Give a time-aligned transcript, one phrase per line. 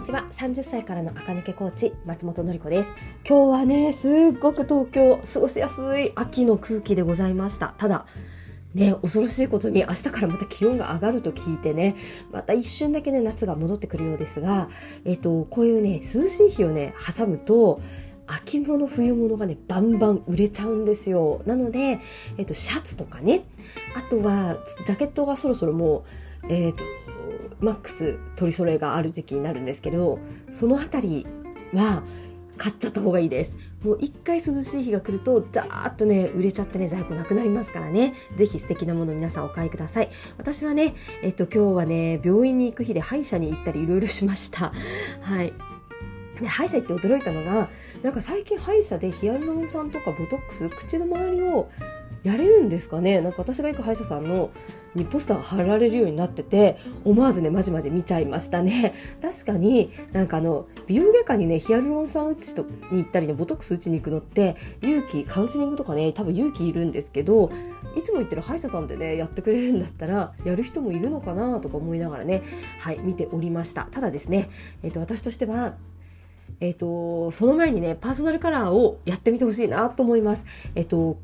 [0.00, 0.24] にちは。
[0.30, 2.94] 30歳からの赤抜けコーチ松本のり子です。
[3.28, 7.74] 今日はねすっごく東京過ごしやすい秋の空気でございました。
[7.76, 8.06] ただ
[8.72, 11.96] ね、恐ろしいことに明日からまた気温が上がると聞いてね、
[12.32, 14.70] また一瞬だけね、夏が戻ってくるようですが、
[15.04, 17.78] えっと、こういうね、涼しい日をね、挟むと、
[18.26, 21.42] 秋物、冬物がね、バンバン売れちゃうんですよ。
[21.44, 21.98] なので、
[22.38, 23.44] えっと、シャツとかね、
[23.94, 26.04] あとは、ジャケットがそろそろも
[26.44, 26.84] う、えっと、
[27.60, 31.26] マックス取り揃えがある時期になるんですけど、そのあたり
[31.72, 32.02] は
[32.56, 33.56] 買っちゃった方がいいです。
[33.82, 38.14] もう一回涼しい日が来ると、ザーッとね、売れちゃってね、在庫なくなりますからね。
[38.36, 40.10] ぜひ素敵なもの皆さんお買いください。
[40.36, 44.72] 私はね、えっと今日はね、病院に行く日で歯医者に行ったりいろいろしました。
[45.22, 45.54] はい。
[46.38, 47.68] で歯医者行って驚いたのが
[48.02, 51.70] なんか最近歯医者でヒアルロン酸とかボトックス口の周りを
[52.22, 53.20] やれるんですかね？
[53.20, 54.50] なんか私が行く歯医者さんの
[54.94, 58.94] にポスターが貼られるようになってて思わずねまじまじ見ちゃいましたね。
[59.22, 67.50] 確かになんかあの美容外科にねヒアルロン酸打ちとに行ったりねボトックス打ちに行くのって勇気カウンセリングとかね多分勇気いるんですけど
[67.96, 72.42] いつも言ってる歯医者さんでねやってくれるんだったらやる人もいるのかなとか思いながらね
[72.80, 73.88] はい見ておりました。
[73.90, 74.50] ただですね
[74.82, 75.76] えっ、ー、と私としては
[76.58, 80.46] えっ、ー、と、その前にね、パーソナルカラーをやってみてほしいなと思います。
[80.74, 81.16] えっ、ー、と、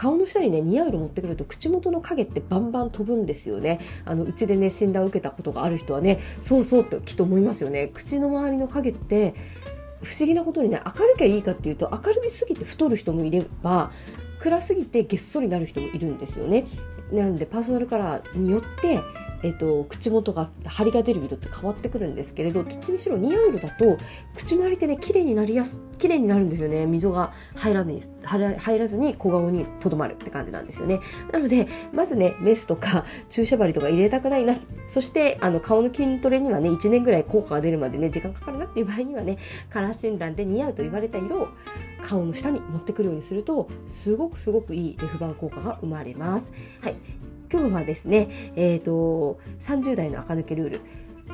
[0.00, 3.80] 顔の下にね、似合う色持ってくると口元の影ってバンバン飛ぶんですよね。
[4.06, 7.90] あの、うちでね、診断を受けたことがある人はね、そうそうときっと思いますよね。
[7.92, 9.34] 口の周りの影って、
[10.02, 13.92] 不思議なことにね、明るきゃいいかっていうと、明るみすぎて太る人もいれば、
[14.38, 16.66] 暗すぎてげっそりなる人もいるんですよね。
[17.12, 19.00] なんで、パーソナルカラーによって、
[19.42, 23.98] えっと、口元が張りが出る色って変わってくるんですけれどどっちにしろ似合う色だと
[24.34, 26.86] 口周りってね綺麗になりやす綺麗になるんですよね。
[26.86, 31.00] 溝が入らずに入らずに小顔にとどまるって感じなんですよね。
[31.30, 34.54] なのでまずねメスとか注射針とか入れたくないな。
[34.86, 39.36] そしてあの顔の筋トレにはね1年ぐらい効果が出るまでね時間かかるなっていう場合にはね
[39.68, 41.48] カラー診断で似合うと言われた色を
[42.02, 46.52] 顔の下に持ってくるようにするとすごくすごくいいレフ板効果が生まれます。
[46.80, 46.96] はい。
[47.52, 50.80] 今日はですね、え、ー、と、30代の垢抜けルール。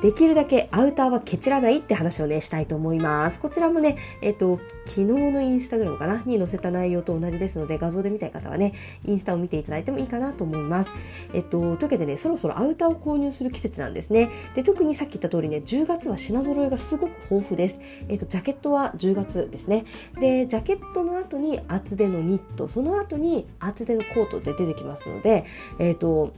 [0.03, 3.41] できるだけアウターはケチらないって話をね、したいと思います。
[3.41, 6.23] こちらもね、えっと、昨日のインスタグラムかな？
[6.27, 8.73] に載せた内容と同じですので、画像で見たい方はね、
[9.05, 10.93] インスタを見ていただいてもいいかなと思います。
[11.33, 14.31] えっと、というわけでね、そろそろアウターを購入する季節なんですね。
[14.55, 17.81] で、特にさっき言った通りね、10月は品揃えがすごく豊富です。
[18.09, 19.85] えっと、ジャケットは10月ですね。
[20.21, 25.45] で、ジャケットの後に厚手のニット、その後に厚手のコートって出てきますので、
[25.79, 26.33] えっと、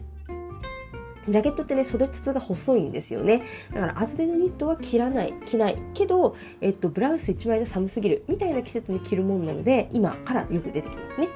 [1.28, 3.42] ジャケットってね、袖筒が細いんですよね。
[3.72, 5.76] だから厚手のニットは着らない、着ない。
[5.94, 8.24] けど、えっと、ブラウス1枚じゃ寒すぎる。
[8.28, 11.28] みたいな季節に着るものなので、今からよく出てきますね。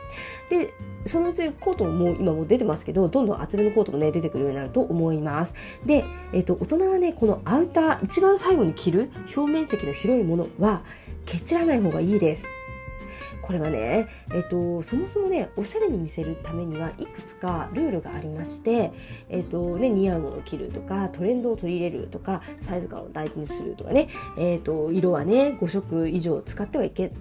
[0.50, 0.72] で、
[1.04, 5.54] そのうちコートももう今も出てますけど、どんどん厚手のコートもね、出てくるようになると思います。
[5.84, 10.82] で、えっと、大人はね、このアウター、一番最後に着る表面積の広いものは、
[11.24, 12.46] ケチらない方がいいです。
[13.42, 18.92] これはね、えっと、そもそもね、おしゃれに見せるためにはいくつかルールがありまして、
[19.28, 24.08] えっとね、似合うものを着るとか、トレンドを取り入れるとか、サイズ感を大事にするとかね、
[24.38, 27.12] えっと、色はね、5色以上使ってはいけ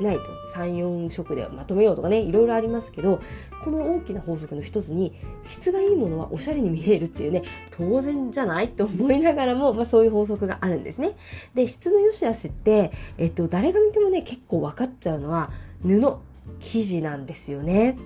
[0.00, 0.36] ないと。
[0.54, 3.20] 34色でまとめようとかねいろいろありますけど
[3.64, 5.12] この大きな法則の一つに
[5.42, 11.16] 質がいいものはおしゃれに見えるっていうね当然じゃないと思いながらも、まあ、そういう法則があるんですね。
[11.54, 15.50] で質の良し悪しって、えっと、誰が見てもね結構分かっちゃうのは
[15.86, 16.18] 布
[16.58, 17.96] 生地なんですよね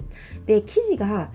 [0.46, 1.30] で生地が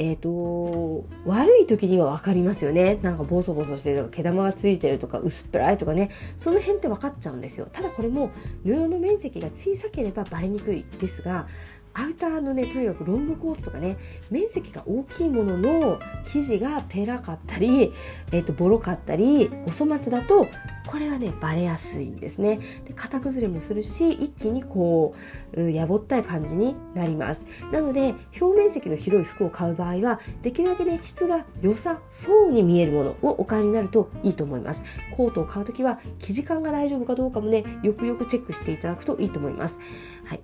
[0.00, 3.00] え、ー、と、悪い時には分かりますよね。
[3.02, 6.10] なんかボソボソしてるとか、毛玉がついてるとか、薄っぺらいとかね。
[6.36, 7.66] その辺って分かっちゃうんですよ。
[7.66, 8.30] ただこれも
[8.64, 11.48] 布の面積が小さければバレにくいですが、
[11.94, 13.96] アウターのねとにかくロングコートとかね
[14.30, 17.92] 面積が大きいものの生地がペラかったり、
[18.30, 20.46] えーと、ボロかったりお粗末だと
[20.88, 22.58] これはねバレやすいんですね。
[22.86, 25.14] で型崩れもするし一気にこ
[25.54, 27.44] うやぼったい感じになります。
[27.70, 34.82] なので表面積の広い服を買う場合はできるだけね質が良さそうに見えるものをお買いになるといいと思います。
[35.14, 39.78] コートを買う時は生地感が大丈夫かどうかもねよくよくチェックしていただくといいと思います。
[40.24, 40.40] はい。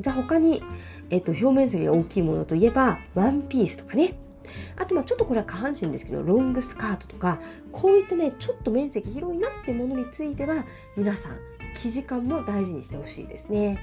[0.00, 0.64] じゃあ他に、
[1.10, 4.14] えっと、表面積が大きいものといえば、ワンピースとかね。
[4.76, 7.40] あと、まあちょっとこれは下半身ですけど、ロングスカートとか、
[7.70, 10.64] こういったね、ちょっと面積広いなってものについては、
[10.96, 11.38] 皆さん、
[11.74, 13.78] 生地感も大事にしてほしいですね。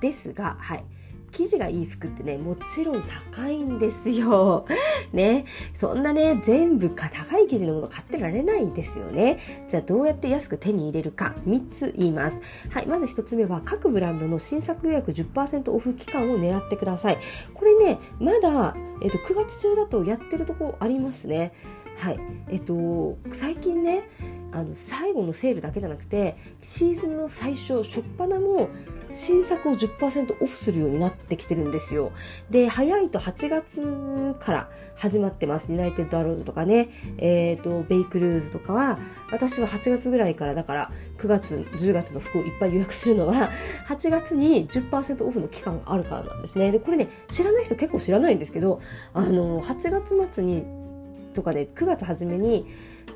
[0.00, 0.84] ですが、はい。
[1.36, 3.02] 生地がいい服ってね、もちろん
[3.32, 4.64] 高いんですよ。
[5.12, 5.44] ね。
[5.74, 9.38] そんなね、全部か高い生地のもの買ってられないですよね。
[9.68, 12.40] じゃあどうやって安く手に入れるか、3つ言います。
[12.70, 12.86] はい。
[12.86, 17.18] まず1つ目は、各ブランドの新作予約10%オフ期間を狙ってください。
[17.52, 21.52] これね、まだ、えっと、9月中だとやってるとこありますね。
[21.98, 24.08] はいえっと最近ね
[24.52, 28.68] あの最後のセールだけじゃなくてシーズンの最初初っ端も
[29.10, 32.12] 新作を10%オフするようになってきてるんですよ。
[32.50, 35.72] で、早いと8月から始まってます。
[35.72, 36.88] ユナイテッドアロードとかね、
[37.18, 38.98] えっ、ー、と、ベイクルーズとかは、
[39.30, 43.50] 私は8月ぐらいからだから9月、10月の服をいっぱい予約するのは、
[43.88, 46.72] 8月に10%オフの期間があるからなんですね。
[46.72, 48.80] で、これね、知らない人結構知らないんですけど、
[49.12, 50.85] あの、8月末に
[51.36, 52.66] とかで、9月初めに、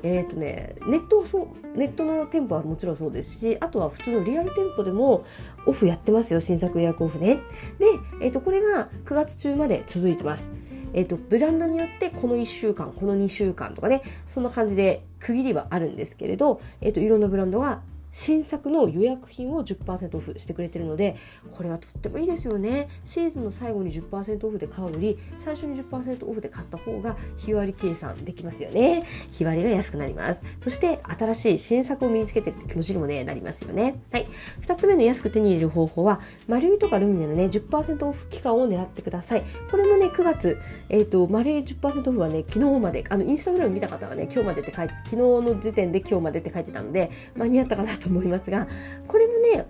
[0.03, 5.25] え、ー、とね、ネットはそう、ネットの店舗はもちろんそうですし、あとは普通のリアル店舗でも
[5.65, 7.41] オフやってますよ、新作予約オフね。
[7.79, 7.85] で、
[8.21, 10.53] えっ、ー、と、これが9月中まで続いてます。
[10.93, 21.15] えっ、ー、と、ブランドによってこの1週間、この2週間とかね、そんな感じで区切りはあるんですけれど、えっ、と、いろんなブランドが新作の予約品を10%オフしてくれてるので
[21.51, 22.89] これはとってもいいですよね。
[23.05, 29.03] シーズンの最後に10%オフで買うより最初に10%オフで買った方が日割り計算できますよね。
[29.31, 30.43] 日割りが安くなります。
[30.59, 34.01] そして新しい新作を身につけてるって気持ちにもねなりますよね。
[34.11, 34.27] はい。
[34.61, 39.43] 2つ目の安く手に入れる方法はマルイとかルミネのね10%オフ期間を狙ってください。
[39.69, 40.59] これもね9月
[40.89, 48.67] えっ、ー、とマルイ10%オフはね昨日まであのインスタグラム見た方はね今日までって書いて昨日の時点で今日までって書いてたので間に合ったかなと思いますが、
[49.07, 49.65] これもね、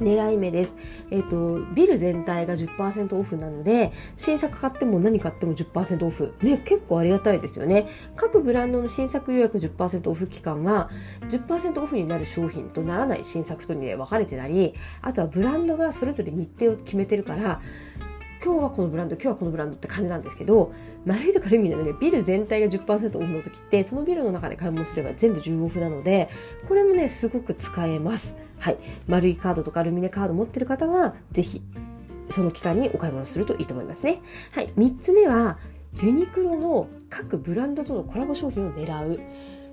[0.00, 0.76] 狙い目です。
[1.10, 6.34] えっ、ー、と、ビル全体が10%オフなので、新作買っても何買っても10%オフ。
[6.42, 7.86] ね、結構ありがたいですよね。
[8.14, 10.88] 各ブランドの新作予約10%オフ期間は、
[11.28, 17.60] 10%オフになる商品とならない新作とに、ね、分かれてたり、あとはブランドがそれぞれ日程を決めてるから、
[18.44, 20.72] 今日はこのブランド、今日はこのブランドって感じなんですけど、
[21.04, 26.28] マルイとかルミネのね、ビル全体が10%オフの時って、そのビルの中で買い物すれば全部10オフなので、
[26.68, 28.38] これもね、すごく使えます。
[28.58, 28.78] はい。
[29.06, 31.62] マルイカードとかルミネカード持ってる方は、ぜひ、
[32.28, 34.20] その期間にお買い物するといいと思いますね。
[34.52, 34.68] はい。
[34.76, 35.58] 3つ目は、
[36.02, 39.20] ユニクロの各ブランドとのコラボ商品を狙う。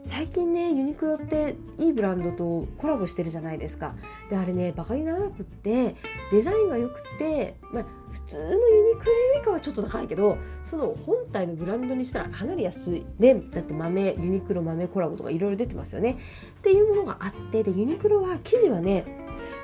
[0.05, 3.95] 最近ねユニクロっていいブランドとコラボしてるじゃないですか。
[4.29, 5.95] であれねバカにならなくって
[6.31, 13.05] デザインが良くて、まあ、普通のユニクロよりかはちょっと高いけどその本体のブランドにしたらかなり安い。
[13.17, 16.17] ねだって豆ユニクロ豆コラボとかいろいろ出てますよね。
[16.59, 19.05] っていうものがあってでユニクロは生地はね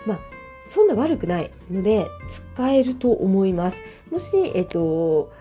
[0.07, 0.19] まあ
[0.65, 3.81] そんな悪くないので使えると思います。
[4.09, 5.31] もしえっと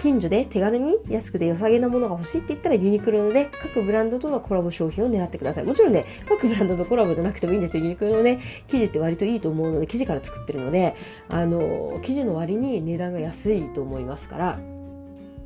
[0.00, 5.64] 近所で手軽に安くて良さげなものが欲しいって言ったらユニクロのね、各ブランドとのコラボ商品を狙ってください。
[5.64, 7.82] もちろんね、各ブランドとコラボじゃなくてもいいんですよ。
[7.84, 10.96] ユニクロのね、生地って割といいと思うので、生地から作ってるので、
[11.28, 14.58] あの、生地の割に値段が安いと思いますから、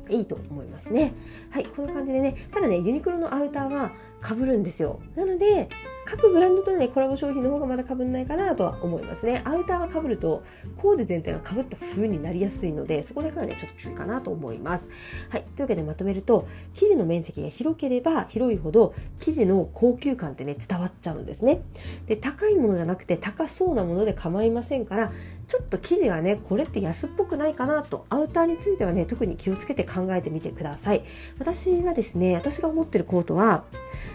[0.07, 1.13] いいと思いますね。
[1.51, 3.91] はい、こんな感じでね、ただね、ユニクロのアウターは
[4.25, 4.99] 被るんですよ。
[5.15, 5.69] なので、
[6.05, 9.41] 各ブランドとのね、コラボ商品の方がまだ被んないかなとは思いますね。
[9.43, 10.43] アウターが被ると、
[10.77, 14.91] コーデ全体が被った風になりやすいので、そこだけはね、ちょっと注意かなと思います。
[15.29, 15.41] はい。
[15.41, 21.61] というわけでまとめると、生地の面積が広ければ広いほど、生地の高級感ってね、伝わっちゃうんですね。
[22.05, 25.11] で、高いものじゃなくて、高そうなもので構いませんから、
[25.47, 31.03] ちょっと生地がね、これって安っぽくないかなと、アウターについてはね、特に気をつけて考えてみてください。
[31.39, 33.63] 私がですね、私が思ってるコートは、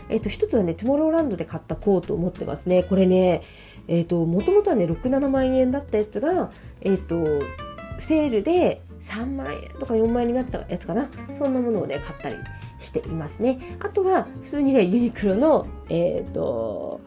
[0.08, 2.82] えっ、と、一つはね、トゥモローランドで買ったコートを持ってますね。
[2.82, 3.42] これね、
[3.88, 6.50] えっ、と、もともとはね、6、7万円だったやつが、
[6.80, 7.24] えっ、と、
[7.98, 11.08] セールで3万円とか4万円になってたやつかな。
[11.32, 12.36] そんなものをね、買ったり
[12.78, 13.58] していますね。
[13.80, 17.00] あとは、普通にね、ユニクロの、えっ、と、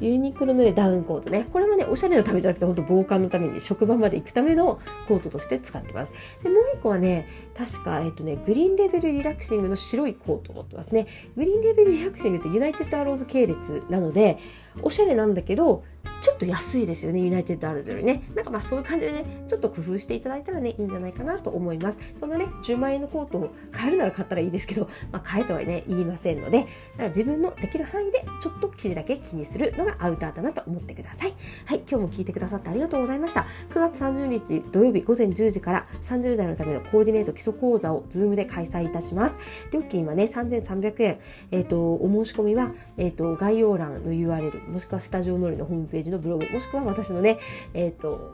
[0.00, 1.46] ユニクロのね、ダウンコートね。
[1.50, 6.12] これもね、おしゃれのためじゃなくて、本当防寒のために、職場まで行くためのコートとして使ってます。
[6.42, 11.06] で、もう一個はね、確か、えっとね、グリーンレベルリラクシングの白いコートを持ってますね。
[11.36, 14.38] グリーンレベルリラクシングってユナイテッドアローズ系列なので、
[14.82, 15.84] おしゃれなんだけど、
[16.24, 18.22] ちょっと安いですよね、ユナイテッドアルズよりね。
[18.34, 21.98] なんかまあそういう感じでね、ちょっと工夫していただいたらね、いいんじゃないかなと思います。
[22.16, 31.34] そんなね、10万円のコートを買えるなら買ったらいいですけど、まあ買えとはね、言いませんので、だから自分のできる範囲でちょっと生地だけ気にするのがアウターだなと思ってください。
[31.66, 33.46] はい、今日も聞いてくださってありがとうございました。
[33.68, 39.38] 9月30日土曜日午前10時から30代のためのコーディネート基礎講座を Zoom で開催いたします。
[39.72, 41.18] 料金はね、3300円。
[41.50, 47.38] えっ、ー、と、お申し込みは、えっ、ー、と、概要欄の URL、もしくはスタジオノリのホームページのブログ、もしくは私のね、
[47.72, 48.32] えっ、ー、と、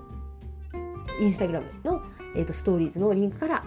[1.21, 2.03] インスタグラムの、
[2.35, 3.65] えーと、ストーリーズのリンクから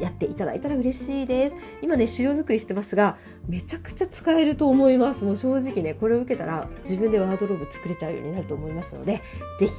[0.00, 1.56] やっていただいたら嬉しいです。
[1.82, 3.16] 今ね、資料作りしてますが、
[3.48, 5.24] めちゃくちゃ使えると思います。
[5.24, 9.22] もう正直ね、これを受けたら自分でワードローブ作れちゃうようになると思いますので、
[9.58, 9.72] ぜひ、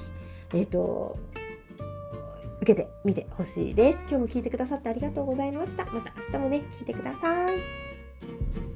[0.53, 1.17] えっ、ー、と、
[2.61, 4.05] 受けてみてほしいです。
[4.09, 5.85] 今日も聞いてくださってありがとうございました。
[5.87, 8.66] また明日もね、聞いてください。